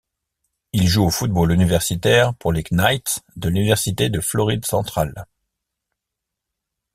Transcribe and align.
Il 0.73 0.87
joue 0.87 1.03
au 1.05 1.09
football 1.11 1.51
universitaire 1.51 2.33
pour 2.33 2.51
les 2.51 2.63
Knights 2.71 3.19
de 3.35 3.49
l'université 3.49 4.09
de 4.09 4.19
Floride 4.19 4.65
centrale. 4.65 5.27